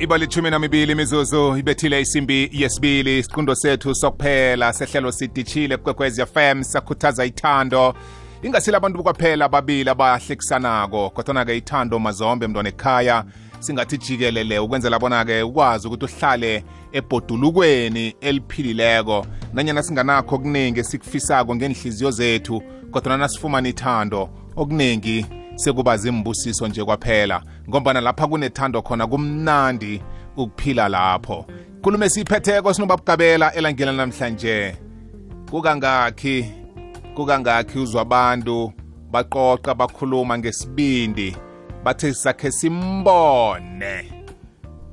ibalithumi 0.00 0.50
namibili 0.50 0.92
imizuzu 0.92 1.56
ibethile 1.56 2.00
isimbi 2.00 2.50
yesibili 2.52 3.18
isiqundo 3.18 3.54
sethu 3.54 3.94
sokuphela 3.94 4.72
sehlelo 4.72 5.12
sidishile 5.12 5.76
kwekwezi 5.76 6.26
fm 6.26 6.62
sakhuthaza 6.62 7.24
ithando. 7.24 7.94
Ingasile 8.42 8.76
abantu 8.76 9.02
kwaphela 9.02 9.44
ababili 9.44 9.90
abahlekisanako 9.90 11.10
kodwana-ke 11.10 11.56
ithando 11.56 11.98
mazombe 11.98 12.46
mntwana 12.46 12.68
ekhaya 12.68 13.24
singathi 13.58 13.98
jikelele 13.98 14.58
ukwenzela 14.58 14.98
bona-ke 14.98 15.42
ukwazi 15.42 15.86
ukuthi 15.88 16.04
uhlale 16.04 16.64
ebhodulukweni 16.92 18.14
eliphilileko. 18.20 19.26
Nanyana 19.52 19.82
singanakho 19.82 20.34
okuningi 20.34 20.80
esikufisako 20.80 21.56
ngenhliziyo 21.56 22.10
zethu 22.10 22.62
kodwa 22.90 23.16
nasifumana 23.16 23.68
ithando 23.68 24.30
okuningi 24.56 25.26
sekuba 25.58 25.96
zimbusiso 25.96 26.68
nje 26.68 26.84
kwaphela 26.84 27.42
ngombana 27.68 28.00
lapha 28.00 28.26
kunethando 28.26 28.82
khona 28.82 29.06
kumnandi 29.06 30.02
ukuphila 30.36 30.88
lapho. 30.88 31.46
Nkulumo 31.78 32.04
esiyiphetheko 32.04 32.74
sinobabugabela 32.74 33.54
elangeni 33.54 33.96
namhlanje 33.96 34.76
kukangakhi 35.50 36.52
kukangakhi 37.14 37.78
uzwa 37.78 38.02
abantu 38.02 38.72
baqoqa 39.10 39.74
bakhuluma 39.74 40.38
ngesibindi 40.38 41.36
bathi 41.84 42.14
sakhe 42.14 42.50
simbone. 42.50 44.12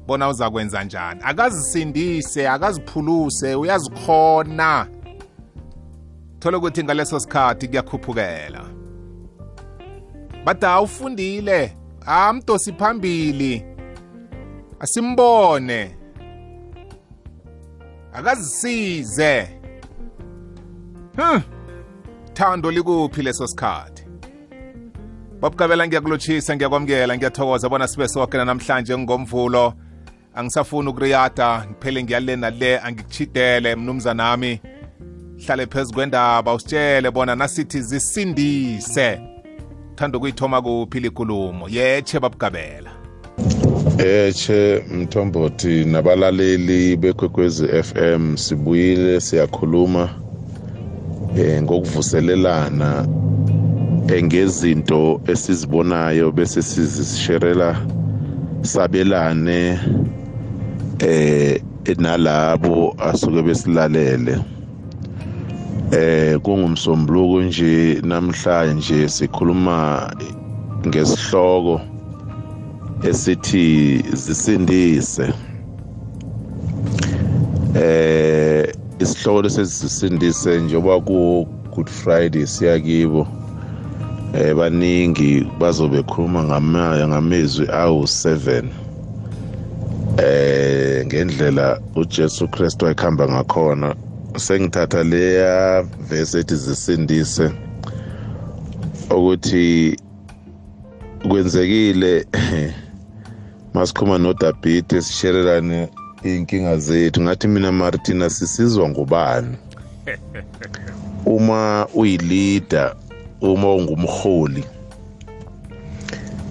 Bona 0.08 0.30
uza 0.30 0.50
kwenza 0.50 0.84
njani? 0.84 1.22
Akazisindise 1.24 2.50
akaziphuluse 2.50 3.56
uyazikhona. 3.56 4.88
Thole 6.40 6.58
ukuthi 6.58 6.84
ngaleso 6.84 7.20
sikhathi 7.20 7.68
kuyakhuphukela 7.68 8.65
bada 10.46 10.82
ufundile. 10.82 11.78
Amdosi 12.06 12.74
phambili. 12.74 13.66
Asimbone. 14.80 15.98
Akazisize. 18.14 19.48
Hm 21.18 21.56
thando 22.36 22.72
likuphi 22.72 23.22
leso 23.22 23.48
sikhathi? 23.48 24.04
Babugabela 25.42 25.88
ngiyakulotshisa 25.88 26.56
ngiyakwamukela 26.56 27.18
ngiyathokoza 27.18 27.70
bona 27.70 27.88
sibe 27.88 28.08
soke 28.08 28.38
namhlanje 28.38 28.98
ngomvulo 28.98 29.74
angisafuni 30.36 30.90
ukuriyada 30.90 31.66
ngiphele 31.66 32.04
ngiyale 32.04 32.36
nale 32.36 32.80
angikuchidele 32.80 33.76
mnumzanami 33.76 34.62
hlale 35.46 35.66
phezu 35.66 35.94
kwendaba 35.94 36.54
usitshele 36.54 37.12
bona 37.12 37.36
nasithi 37.36 37.82
zisindise. 37.82 39.35
Thanda 39.96 40.18
ukuyithoma 40.18 40.62
kuphi 40.62 41.00
likhulumo 41.00 41.70
yeche 41.70 42.20
babugabela 42.20 42.92
Eche 43.98 44.84
Mthombothi 44.92 45.86
nabalaleli 45.86 46.98
bekwekwezi 46.98 47.68
FM 47.84 48.38
sibuyile 48.38 49.22
siyakhuluma 49.22 50.10
eh 51.38 51.62
ngokuvuselelana 51.62 53.08
engezinto 54.08 55.22
esizibonayo 55.28 56.32
bese 56.32 56.62
sizisherela 56.62 57.82
sabelane 58.62 59.80
eh 61.00 61.62
nalabo 61.98 62.96
asuke 63.00 63.42
besilalele. 63.42 64.55
Eh 65.92 66.40
kungumsombuluko 66.42 67.42
nje 67.42 68.02
namhlanje 68.04 69.10
sikhuluma 69.10 70.10
ngesihloko 70.88 71.82
esithi 73.04 74.04
zisindise. 74.14 75.34
Eh 77.76 78.74
isihloko 79.00 79.42
lesizisindise 79.42 80.62
njengoba 80.62 81.00
ku 81.06 81.48
Good 81.76 81.90
Friday 81.90 82.48
siyakibo 82.48 83.28
eh 84.34 84.56
baningi 84.56 85.46
bazobe 85.60 86.04
khuluma 86.04 86.44
ngamaya 86.44 87.08
ngamezwi 87.08 87.66
awu7 87.66 88.64
eh 90.18 91.06
ngendlela 91.06 91.80
uJesu 91.96 92.48
Kristu 92.48 92.86
ayikhamba 92.88 93.28
ngakhona. 93.28 93.96
Sengithatha 94.38 95.04
leya 95.04 95.82
verse 96.00 96.40
ethi 96.40 96.56
zisindise 96.56 97.52
ukuthi 99.10 99.98
kwenzekile 101.28 102.26
masikhuma 103.74 104.18
noDavid 104.18 105.00
sisherelane 105.00 105.90
inkinga 106.24 106.78
zethu. 106.78 107.22
Ngathi 107.22 107.48
mina 107.48 107.72
Martina 107.72 108.30
sisizwa 108.30 108.90
ngubani? 108.90 109.58
Uma 111.26 111.88
uyileader 111.94 112.96
uma 113.42 113.76
ungumholi 113.76 114.64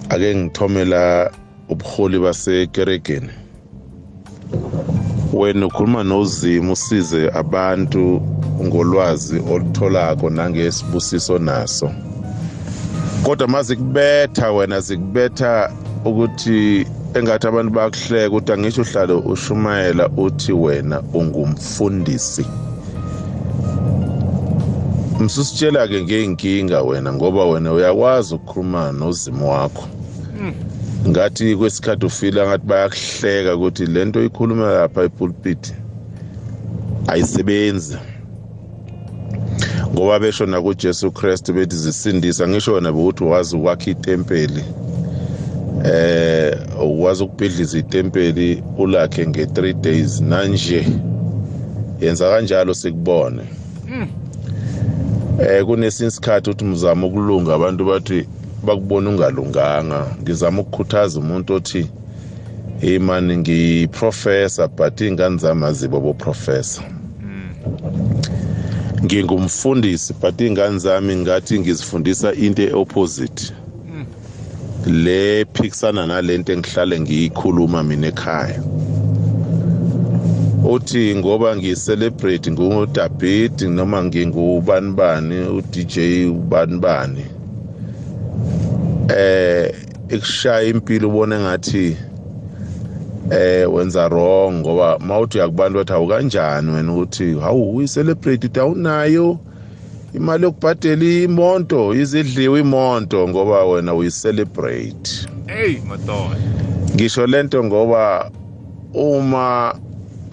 ake 0.09 0.35
ngithomela 0.35 1.31
ubuholi 1.69 2.19
basekeregeni. 2.19 3.29
Wena 5.35 5.65
ukhuluma 5.65 6.03
nozimo 6.03 6.73
usize 6.73 7.29
abantu 7.33 8.21
ngolwazi 8.63 9.41
olutholako 9.51 10.29
nangesibusiso 10.29 11.39
naso. 11.39 11.91
Kodwa 13.23 13.47
maze 13.47 13.75
kubetha 13.75 14.51
wena 14.51 14.81
zikubetha 14.81 15.69
ukuthi 16.05 16.87
engathi 17.13 17.47
abantu 17.47 17.71
bakuhleka 17.73 18.27
ukuthi 18.29 18.51
angisho 18.51 18.81
uhlale 18.81 19.13
ushumayela 19.13 20.09
uthi 20.17 20.53
wena 20.53 21.01
ungumfundisi. 21.13 22.45
Msusitshela 25.19 25.87
ke 25.87 26.03
ngeenkinga 26.03 26.81
wena 26.81 27.13
ngoba 27.13 27.45
wena 27.45 27.73
uyakwazi 27.73 28.35
ukukhuluma 28.35 28.91
nozimo 28.91 29.51
wakho. 29.51 29.87
Ngathi 31.07 31.55
kwesikhathi 31.55 32.05
ufila 32.05 32.47
ngathi 32.47 32.65
bayakuhleka 32.67 33.55
ukuthi 33.55 33.85
lento 33.85 34.23
ikhuluma 34.23 34.71
lapha 34.71 35.03
epulpit 35.03 35.73
ayisebenzi. 37.07 37.97
Ngoba 39.93 40.19
besho 40.19 40.45
nakuJesu 40.45 41.11
Kristu 41.11 41.53
bethi 41.53 41.75
zisindisa 41.75 42.47
ngisho 42.47 42.73
wona 42.73 42.91
ukuthi 42.91 43.23
wazi 43.23 43.55
ukwakha 43.55 43.91
itempeli 43.91 44.63
eh 45.85 46.57
wazi 46.99 47.23
ukubhidliza 47.23 47.77
itempeli 47.77 48.63
ulakhe 48.77 49.25
nge3 49.25 49.73
days. 49.73 50.21
Manje 50.21 50.87
yenza 52.01 52.29
kanjalo 52.29 52.73
sikubone. 52.73 53.41
Eh 55.39 55.65
kunesinye 55.65 56.07
isikhathi 56.07 56.49
uthi 56.49 56.65
mzama 56.65 57.07
ukulunga 57.07 57.53
abantu 57.55 57.85
bathi 57.85 58.27
bakubona 58.65 59.09
ungalunganga. 59.09 60.05
Ngizama 60.21 60.61
ukukhuthaza 60.61 61.19
umuntu 61.19 61.53
othi 61.53 61.89
hey 62.81 62.99
man 62.99 63.37
ngiprofessor 63.37 64.67
but 64.67 65.01
ingane 65.01 65.37
zami 65.37 65.65
azibo 65.65 65.99
bo 65.99 66.13
professor 66.13 66.83
ngingumfundisi 69.03 70.13
but 70.21 70.41
ingane 70.41 70.79
zami 70.79 71.15
ngathi 71.15 71.59
ngizifundisa 71.59 72.33
into 72.33 72.61
eopposite. 72.63 73.53
Le 74.85 75.45
phikisana 75.53 76.07
nalento 76.07 76.53
engihlale 76.53 76.99
ngiyikhuluma 76.99 77.83
mina 77.83 78.07
ekhaya. 78.07 78.61
Uthi 80.63 81.15
ngoba 81.15 81.55
ngicelebrate 81.55 82.51
nguDavid 82.51 83.61
noma 83.61 84.03
ngingubani 84.03 84.91
bani 84.91 85.39
uDJ 85.39 85.97
ubani 86.29 86.77
bani 86.79 87.25
eh 89.09 89.75
ekushaya 90.09 90.69
impilo 90.69 91.09
ubone 91.09 91.39
ngathi 91.39 91.97
eh 93.31 93.73
wenza 93.73 94.07
wrong 94.07 94.53
ngoba 94.53 94.99
mawuthi 94.99 95.37
uyakubantu 95.37 95.77
wathi 95.77 95.93
awukanjani 95.93 96.71
wena 96.71 96.93
ukuthi 96.93 97.39
hawu 97.39 97.75
uyicelebrate 97.75 98.59
awunayo 98.59 99.39
imali 100.15 100.43
yokubhadela 100.43 101.05
imonto 101.05 101.93
izidliwe 101.93 102.59
imonto 102.59 103.27
ngoba 103.27 103.65
wena 103.65 103.93
uyicelebrate. 103.93 105.11
Hey 105.47 105.77
madoda. 105.87 106.37
Ngisho 106.95 107.27
lento 107.27 107.63
ngoba 107.63 108.31
uma 108.93 109.75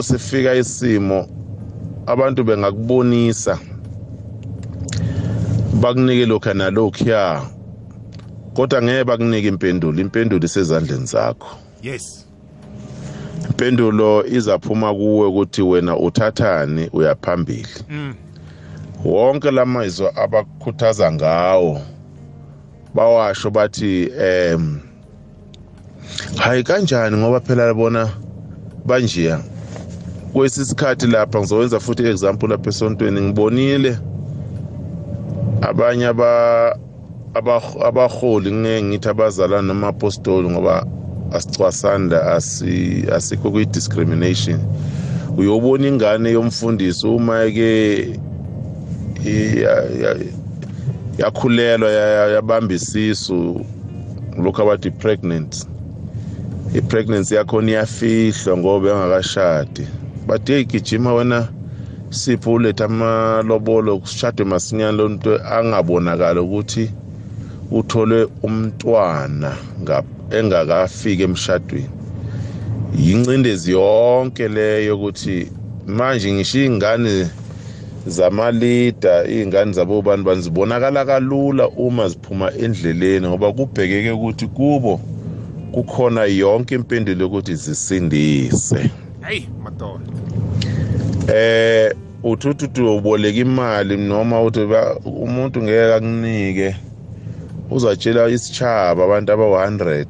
sifika 0.01 0.55
isimo 0.55 1.27
abantu 2.07 2.45
bengakubonisa 2.45 3.59
bakunike 5.81 6.27
lokho 6.27 6.55
nalokhuya. 6.55 7.43
Kodwa 8.55 8.83
ngeke 8.83 9.05
bakunike 9.05 9.49
impendulo. 9.49 10.01
Impendulo 10.01 10.45
isezandleni 10.45 11.07
zakho. 11.07 11.49
Yes. 11.83 12.27
Impendulo 13.51 14.27
izaphuma 14.27 14.95
kuwe 14.95 15.27
ukuthi 15.27 15.63
wena 15.63 15.97
uthathani 15.97 16.89
uyaphambili 16.93 17.69
mm. 17.91 18.15
wonke 19.05 19.51
lamazwi 19.51 20.07
abakukhuthaza 20.15 21.13
ngawo 21.13 21.81
bawasho 22.95 23.51
bathi 23.51 24.11
em 24.21 24.81
hayi 26.37 26.63
kanjani 26.63 27.17
ngoba 27.17 27.41
phela 27.41 27.75
bona 27.75 28.09
banjiya 28.87 29.41
kwesisikhathi 30.33 31.07
lapha 31.07 31.39
ngizowenza 31.39 31.81
futhi 31.81 32.07
example 32.07 32.49
lapha 32.49 32.71
esontweni 32.71 33.21
ngibonile. 33.21 33.99
Abanye 35.61 36.07
aba 36.07 36.79
abaholi 37.35 38.53
ngeke 38.53 38.83
ngithi 38.83 39.09
abazalwane 39.09 39.67
noma 39.69 39.89
apostoli 39.89 40.49
ngoba 40.51 40.87
asicwasanda 41.33 42.27
asi 42.37 43.05
asikho 43.13 43.51
kwi-discrimination. 43.51 44.61
Uyobona 45.39 45.89
ingane 45.89 46.31
yomfundisi 46.33 47.07
uma 47.07 47.49
ke 47.51 48.19
yakhulelwa 51.19 51.91
yabamba 52.35 52.75
isisu 52.75 53.65
lokhu 54.43 54.63
abathi 54.63 54.91
pregnant 54.91 55.67
i-pregnancy 56.75 57.35
yakhona 57.35 57.71
iyafihlwa 57.71 58.57
ngoba 58.57 58.91
engakashadi 58.91 59.87
but 60.27 60.49
hey 60.49 60.65
gijima 60.65 61.15
wena 61.15 61.49
sipho 62.11 62.53
uletha 62.53 62.85
amalobolo 62.85 63.99
kushadwe 63.99 64.45
masinyane. 64.45 64.97
Lo 64.97 65.09
nto 65.09 65.41
angabonakala 65.45 66.43
ukuthi 66.43 66.91
uthole 67.71 68.29
umntwana 68.43 69.57
engakafiki 70.31 71.23
emshadweni. 71.23 71.89
Yincindezi 72.99 73.73
yonke 73.73 74.49
leyo 74.49 74.97
ukuthi 74.97 75.49
manje 75.87 76.33
ngisho 76.33 76.59
iy'ngane 76.59 77.27
zamalida 78.07 79.25
iy'ngane 79.25 79.73
zabobani 79.73 80.23
bani 80.23 80.43
zibonakala 80.43 81.05
kalula 81.05 81.69
uma 81.69 82.09
ziphuma 82.09 82.53
endleleni 82.53 83.29
ngoba 83.29 83.53
kubhekeke 83.53 84.11
ukuthi 84.11 84.47
kubo 84.47 85.01
kukhona 85.73 86.25
yonke 86.25 86.75
impendulo 86.75 87.25
yokuthi 87.25 87.55
zisindise. 87.55 88.91
Hey 89.29 89.43
madoda 89.63 90.05
eh 91.35 91.93
uthi 92.23 92.49
uthi 92.49 92.81
uboleka 92.81 93.39
imali 93.39 93.97
noma 93.97 94.43
uthi 94.43 94.61
umuntu 95.05 95.63
ngeke 95.63 95.95
akunike. 95.95 96.77
Uzatshela 97.75 98.29
isitshaba 98.29 99.05
abantu 99.05 99.33
aba-100 99.33 100.07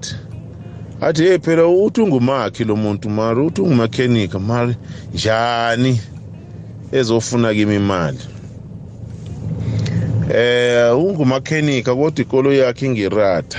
athi 1.00 1.22
hey 1.22 1.38
phela 1.38 1.66
uthi 1.66 2.00
ungumakhi 2.00 2.64
lo 2.64 2.76
muntu 2.76 3.10
mari 3.10 3.40
uthi 3.40 3.60
ungumakhenika 3.60 4.38
mari 4.38 4.76
njani 5.14 6.00
ezofuna 6.92 7.54
kimi 7.54 7.76
imali? 7.76 8.18
Eh 10.34 10.98
ungumakhenika 10.98 11.94
kodwa 11.94 12.22
ikolo 12.22 12.52
yakhe 12.52 12.86
ingirata 12.86 13.58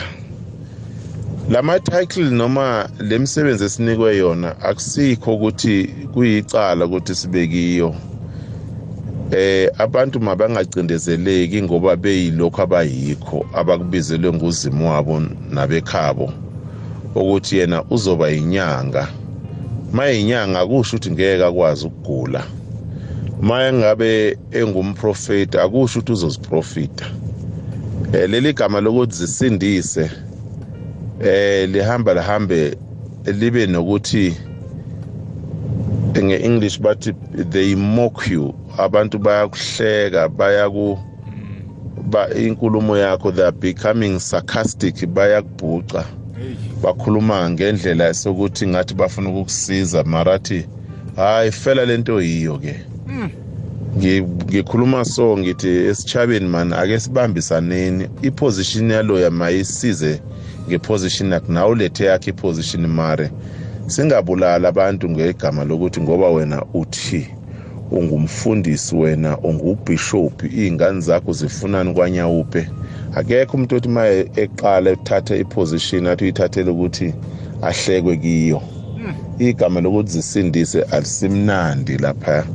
lama 1.50 1.80
title 1.80 2.30
noma 2.30 2.90
lemsebenzi 3.00 3.66
esinikwe 3.66 4.18
yona 4.18 4.62
akusikho 4.62 5.34
ukuthi 5.34 5.76
kuyicala 6.14 6.86
ukuthi 6.86 7.16
sibekiyo. 7.16 7.96
Eh 9.32 9.70
abantu 9.78 10.20
mabangacindezeleki 10.20 11.62
ngoba 11.62 11.96
beyilokho 11.96 12.62
abayikho 12.62 13.46
abakubizelwe 13.54 14.34
nguzimo 14.34 14.92
wabo 14.92 15.22
nabekhabo 15.50 16.34
ukuthi 17.16 17.58
yena 17.58 17.84
uzoba 17.90 18.32
inyanga 18.32 19.08
mayinyanga 19.94 20.60
akusho 20.60 20.98
ukuthi 20.98 21.12
ngeke 21.12 21.46
akwazi 21.46 21.86
ukugula. 21.88 22.44
Maye 23.42 23.74
ngabe 23.74 24.38
engumprofeti 24.52 25.58
akusho 25.58 26.00
ukuthi 26.00 26.12
uzoziprofita. 26.12 27.06
Eh 28.14 28.30
leli 28.30 28.54
gama 28.54 28.82
lokuthi 28.82 29.16
zisindise 29.16 30.12
eh 31.24 31.70
lihamba 31.70 32.14
lihambe 32.14 32.78
libe 33.26 33.68
nokuthi 33.68 34.36
nge-english 36.18 36.80
bathi 36.82 37.14
they 37.50 37.76
mock 37.76 38.28
you. 38.28 38.54
Abantu 38.78 39.20
bayakuhleka 39.20 40.30
bayaku 40.30 40.98
ba 42.10 42.30
inkulumo 42.34 42.98
yakho 42.98 43.32
they 43.32 43.44
are 43.44 43.52
becoming 43.52 44.20
sarcastic 44.20 44.96
bayakubhuca. 45.08 46.06
Bakhuluma 46.84 47.50
ngendlela 47.50 48.14
sokuthi 48.14 48.68
ngathi 48.68 48.94
bafuna 48.94 49.30
ukukusiza 49.30 50.04
marathi 50.04 50.66
hayi 51.16 51.52
fela 51.52 51.86
lento 51.86 52.22
yiyo 52.22 52.58
ke. 52.58 52.76
Ngikhuluma 53.98 55.06
so 55.06 55.38
ngithi 55.38 55.68
esichabeni 55.68 56.48
man 56.50 56.74
ake 56.74 57.00
sibambisaneni. 57.00 58.08
Iposition 58.22 58.92
yaloya 58.92 59.32
mayisize 59.32 60.22
ngeposition 60.68 61.32
yakhe 61.32 61.52
nawe 61.52 61.72
ulethe 61.72 62.06
yakhe 62.06 62.30
iposition 62.30 62.88
mare. 62.88 63.32
Singabulala 63.88 64.68
abantu 64.68 65.10
ngegama 65.10 65.64
lokuthi 65.64 66.02
ngoba 66.02 66.30
wena 66.30 66.66
uthi. 66.74 67.28
Ungumfundisi 67.94 68.96
wena 68.96 69.38
ungubishop 69.38 70.44
iy'ngane 70.44 71.02
zakho 71.02 71.34
zifunani 71.34 71.94
kwanyawupe 71.94 72.68
akekho 73.16 73.58
umuntu 73.58 73.76
othi 73.76 73.90
ma 73.90 74.08
eqala 74.44 74.90
ethathe 74.92 75.40
iposition 75.40 76.08
athi 76.08 76.24
uyithathele 76.24 76.70
ukuthi 76.72 77.14
ahlekwe 77.62 78.18
kiyo. 78.18 78.62
Igama 79.40 79.82
lokuthi 79.82 80.12
zisindise 80.12 80.82
alisimnandi 80.82 81.98
lapha. 81.98 82.46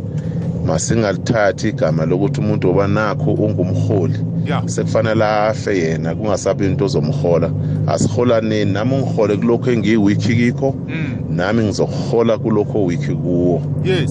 Masingalithathi 0.67 1.69
igama 1.69 2.05
lokuthi 2.07 2.41
umuntu 2.41 2.71
oba 2.71 2.87
nakho 2.89 3.33
ungumholi 3.33 4.19
sekufanele 4.67 5.25
afe 5.25 5.79
yena 5.79 6.15
kungasabi 6.15 6.67
into 6.67 6.85
ozomhola. 6.85 7.51
Asiholaneni 7.87 8.73
nami 8.73 8.95
ungihole 8.95 9.37
kulokho 9.37 9.71
engiyiwiki 9.71 10.35
kikho. 10.37 10.75
Nami 11.39 11.63
ngizohola 11.65 12.39
kulokho 12.39 12.85
wiki 12.85 13.15
kuwo. 13.15 13.63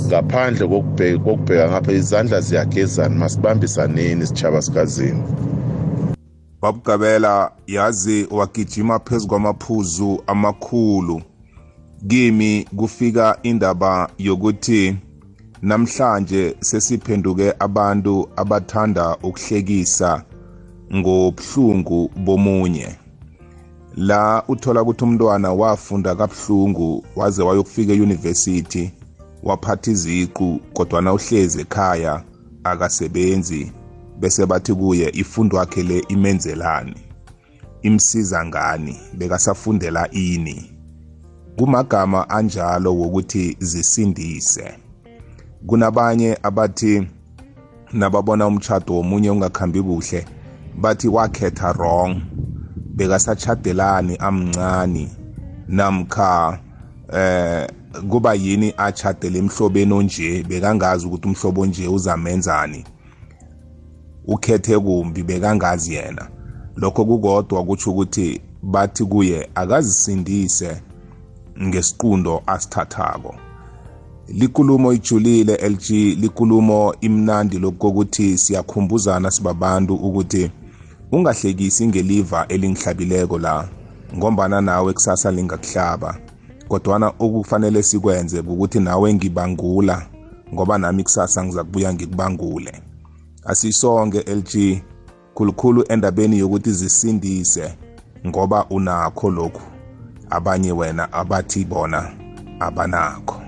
Ngaphandle 0.08 0.68
kokubheka 0.68 1.70
ngapha 1.70 1.92
izandla 1.92 2.42
ziyagezana 2.42 3.16
masibambisaneni 3.16 4.28
sitshaba 4.28 4.62
sikazini. 4.62 5.24
Babugabela 6.62 7.52
yazi 7.68 8.28
wagijima 8.32 9.00
phezu 9.00 9.28
kwamaphuzu 9.28 10.24
amakhulu. 10.28 11.22
Kimi 12.08 12.66
kufika 12.78 13.38
indaba 13.44 14.10
yokuthi 14.18 14.96
namhlanje 15.62 16.56
sesiphenduke 16.60 17.54
abantu 17.60 18.30
abathanda 18.36 19.18
ukuhlekisa 19.24 20.24
ngobuhlungu 20.96 22.12
bomunye. 22.16 23.06
La 23.98 24.44
uthola 24.48 24.82
ukuthi 24.82 25.04
umntwana 25.04 25.54
wafunda 25.54 26.16
kabuhlungu 26.16 27.06
waze 27.16 27.44
wayokufika 27.44 27.94
euniversity 27.94 28.92
waphatha 29.44 29.92
iziqu 29.92 30.60
kodwana 30.74 31.14
uhlezi 31.14 31.62
ekhaya 31.62 32.24
akasebenzi 32.64 33.71
bese 34.19 34.45
bathi 34.45 34.74
kuye 34.74 35.10
ifundo 35.14 35.57
yakhe 35.57 35.83
le 35.83 36.00
imenzelani? 36.07 36.95
Imsiza 37.81 38.45
ngani? 38.45 39.00
Bekasafundela 39.14 40.12
ini? 40.12 40.71
Kumagama 41.57 42.30
anjalo 42.30 42.95
wokuthi 42.95 43.57
zisindise. 43.60 44.74
Kunabanye 45.68 46.38
abathi 46.44 47.07
nababona 47.94 48.48
umtshado 48.48 48.94
womunye 48.94 49.30
ungakhambi 49.30 49.81
kuhle 49.81 50.26
bathi 50.81 51.07
wakhetha 51.07 51.71
wrong. 51.71 52.21
Bekasachadelani 52.97 54.18
amncane 54.18 55.07
namkha 55.68 56.59
eh 57.13 57.68
kuba 58.09 58.33
yini 58.33 58.73
achadele 58.77 59.39
emhlobeni 59.39 59.94
onje 59.94 60.44
bekangazi 60.44 61.07
ukuthi 61.07 61.27
umhlobo 61.27 61.61
onje 61.61 61.87
uzamenzani. 61.87 62.83
Ukhethe 64.27 64.80
kumbi 64.80 65.23
bekangazi 65.23 65.94
yena. 65.94 66.30
Lokho 66.75 67.06
kukodwa 67.06 67.63
kutsho 67.63 67.92
ukuthi 67.92 68.42
bathi 68.63 69.06
kuye 69.06 69.49
akazisindise 69.56 70.81
ngesiqundo 71.63 72.44
asithathako. 72.47 73.35
Likulumo 74.27 74.94
ijulile 74.94 75.69
LG 75.69 75.89
likulumo 76.21 76.95
imnandi 77.01 77.59
lokuthi 77.59 78.37
siyakhumbuzana 78.37 79.31
sibabantu 79.31 79.95
ukuthi 79.95 80.51
ungahlekisi 81.11 81.87
ngeliva 81.87 82.45
elingihlabileko 82.47 83.37
la 83.40 83.68
ngombana 84.16 84.61
nawe 84.61 84.94
kusasa 84.94 85.31
lingakuhlaba. 85.31 86.18
Kodwana 86.68 87.14
okufanele 87.19 87.83
sikwenze 87.83 88.40
ukuthi 88.40 88.80
nawe 88.80 89.14
ngibangula 89.14 90.06
ngoba 90.54 90.78
nami 90.78 91.04
kusasa 91.04 91.44
ngiza 91.44 91.64
kubuya 91.64 91.94
ngikubangule 91.94 92.81
asisonke 93.47 94.19
LG 94.19 94.81
khulukhulu 95.33 95.85
endabeni 95.90 96.40
yokuthi 96.40 96.71
zisindise 96.71 97.73
ngoba 98.28 98.66
unakho 98.69 99.30
lokhu. 99.30 99.61
Abanye 100.30 100.71
wena 100.71 101.14
abathi 101.14 101.66
bona 101.66 102.11
abanakho. 102.59 103.42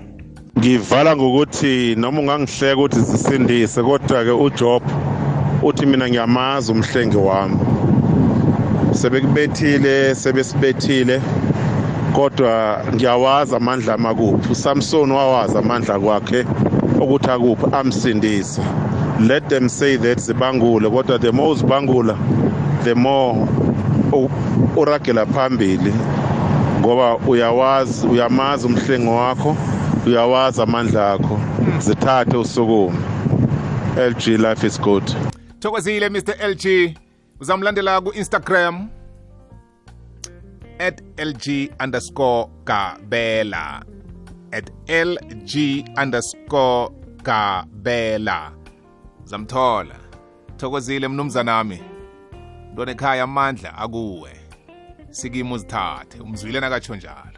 Ngivala 0.58 1.16
ngokuthi 1.16 1.94
noma 1.96 2.20
ungangihleka 2.20 2.80
ukuthi 2.80 3.00
zisindise 3.00 3.82
kodwa-ke 3.82 4.30
ujob 4.30 4.82
uthi 5.62 5.86
mina 5.86 6.08
ngiyamazi 6.08 6.72
umhlengi 6.72 7.16
wami. 7.16 7.58
Sebekubethile 8.92 10.14
sebesibethile 10.14 11.20
kodwa 12.12 12.84
ngiyawazi 12.94 13.56
amandla 13.56 13.94
amakuphi. 13.94 14.52
Usamson 14.52 15.10
wawazi 15.12 15.58
amandla 15.58 15.98
kwakhe 15.98 16.44
ukuthi 17.00 17.30
akuphi 17.30 17.66
amsindise. 17.72 18.62
Let 19.20 19.48
them 19.48 19.68
say 19.68 19.96
that 19.96 20.18
zibangule 20.18 20.90
kodwa 20.90 21.18
the 21.20 21.32
more 21.32 21.52
uzibangula 21.52 22.16
the 22.84 22.94
more 22.94 23.48
uragela 24.76 25.26
phambili 25.26 25.92
ngoba 26.80 27.16
uyawazi 27.16 28.06
uyamazi 28.06 28.66
umhlengo 28.66 29.16
wakho 29.16 29.56
uyawazi 30.06 30.62
amandla 30.62 31.12
akho. 31.12 31.40
Zithathe 31.78 32.36
usukume. 32.36 32.98
LG 33.96 34.26
life 34.38 34.66
is 34.66 34.80
good. 34.80 35.29
Thokozile 35.60 36.08
mr 36.08 36.34
lg 36.50 36.96
uzamlandela 37.40 38.00
ku-instagram 38.00 38.88
at 40.78 41.02
lg 41.18 41.70
underscore 41.84 42.48
gabela. 42.64 43.82
At 44.52 44.70
lg 44.88 45.84
underscore 46.02 46.90
gabela. 47.22 48.52
Zamthola 49.24 49.96
thokozile 50.56 51.08
mnumzanami 51.08 51.80
ntwana 52.72 52.92
ekhaya 52.92 53.22
amandla 53.22 53.78
akuwe. 53.78 54.36
Sikimo 55.10 55.54
uzithathe. 55.54 56.20
Umzwile 56.20 56.60
nakatsho 56.60 56.96
njalo 56.96 57.29